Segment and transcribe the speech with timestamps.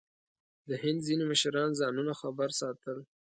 [0.69, 2.97] د هند ځینې مشران ځانونه خبر ساتل.